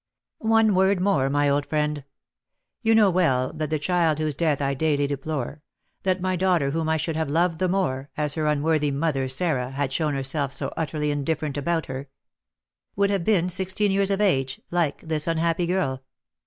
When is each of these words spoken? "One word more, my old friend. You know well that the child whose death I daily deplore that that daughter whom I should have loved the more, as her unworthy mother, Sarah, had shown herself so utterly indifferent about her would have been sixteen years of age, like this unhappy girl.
"One 0.39 0.73
word 0.73 0.99
more, 0.99 1.29
my 1.29 1.47
old 1.47 1.67
friend. 1.67 2.03
You 2.81 2.95
know 2.95 3.11
well 3.11 3.53
that 3.53 3.69
the 3.69 3.77
child 3.77 4.17
whose 4.17 4.33
death 4.33 4.59
I 4.59 4.73
daily 4.73 5.05
deplore 5.05 5.61
that 6.01 6.23
that 6.23 6.39
daughter 6.39 6.71
whom 6.71 6.89
I 6.89 6.97
should 6.97 7.15
have 7.15 7.29
loved 7.29 7.59
the 7.59 7.69
more, 7.69 8.09
as 8.17 8.33
her 8.33 8.47
unworthy 8.47 8.89
mother, 8.89 9.27
Sarah, 9.27 9.69
had 9.69 9.93
shown 9.93 10.15
herself 10.15 10.53
so 10.53 10.73
utterly 10.75 11.11
indifferent 11.11 11.55
about 11.55 11.85
her 11.85 12.09
would 12.95 13.11
have 13.11 13.23
been 13.23 13.47
sixteen 13.47 13.91
years 13.91 14.09
of 14.09 14.21
age, 14.21 14.59
like 14.71 15.01
this 15.01 15.27
unhappy 15.27 15.67
girl. 15.67 16.01